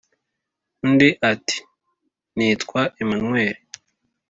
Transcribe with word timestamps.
undi 0.83 1.09
ati” 1.31 1.57
nitwa 2.35 2.81
emmanuel 3.01 3.57